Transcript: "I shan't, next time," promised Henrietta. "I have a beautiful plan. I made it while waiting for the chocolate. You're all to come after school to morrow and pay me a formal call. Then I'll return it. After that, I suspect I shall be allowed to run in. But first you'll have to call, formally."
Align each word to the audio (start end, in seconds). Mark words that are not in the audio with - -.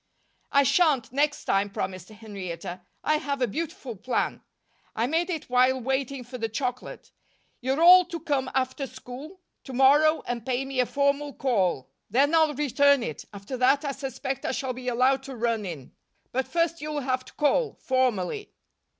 "I 0.51 0.63
shan't, 0.63 1.11
next 1.13 1.45
time," 1.45 1.69
promised 1.69 2.09
Henrietta. 2.09 2.81
"I 3.03 3.17
have 3.17 3.39
a 3.39 3.45
beautiful 3.45 3.95
plan. 3.95 4.41
I 4.95 5.05
made 5.05 5.29
it 5.29 5.47
while 5.47 5.79
waiting 5.79 6.23
for 6.23 6.39
the 6.39 6.49
chocolate. 6.49 7.11
You're 7.59 7.83
all 7.83 8.05
to 8.05 8.19
come 8.19 8.49
after 8.55 8.87
school 8.87 9.41
to 9.63 9.73
morrow 9.73 10.23
and 10.25 10.43
pay 10.43 10.65
me 10.65 10.79
a 10.79 10.87
formal 10.87 11.33
call. 11.35 11.87
Then 12.09 12.33
I'll 12.33 12.55
return 12.55 13.03
it. 13.03 13.25
After 13.31 13.57
that, 13.57 13.85
I 13.85 13.91
suspect 13.91 14.43
I 14.43 14.53
shall 14.53 14.73
be 14.73 14.87
allowed 14.87 15.21
to 15.21 15.35
run 15.35 15.67
in. 15.67 15.91
But 16.31 16.47
first 16.47 16.81
you'll 16.81 17.01
have 17.01 17.23
to 17.25 17.33
call, 17.33 17.75
formally." 17.75 18.55